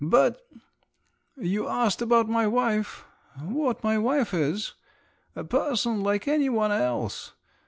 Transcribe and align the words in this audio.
But… 0.03 0.41
you 1.37 1.67
asked 1.67 2.01
about 2.01 2.27
my 2.27 2.47
wife? 2.47 3.05
What 3.39 3.83
my 3.83 3.99
wife 3.99 4.33
is? 4.33 4.73
A 5.35 5.43
person 5.43 6.01
like 6.01 6.27
any 6.27 6.49
one 6.49 6.71
else. 6.71 7.33